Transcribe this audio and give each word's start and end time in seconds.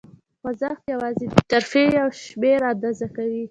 خوځښت 0.41 0.83
یواځې 0.93 1.25
د 1.29 1.35
ترفیع 1.51 2.01
شمېر 2.23 2.59
آندازه 2.71 3.07
کوي. 3.15 3.43